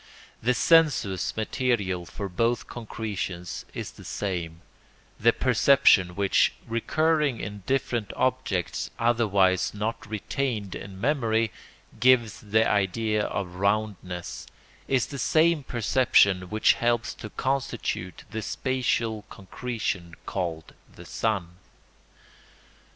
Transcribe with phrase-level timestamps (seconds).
[0.41, 4.61] The sensuous material for both concretions is the same;
[5.19, 11.51] the perception which, recurring in different objects otherwise not retained in memory
[11.99, 14.47] gives the idea of roundness,
[14.87, 21.57] is the same perception which helps to constitute the spatial concretion called the sun.